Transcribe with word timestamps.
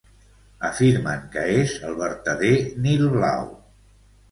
Afirmen 0.69 1.27
que 1.35 1.43
és 1.65 1.77
el 1.91 1.99
vertader 2.01 2.51
Nil 2.87 3.07
Blau. 3.15 3.49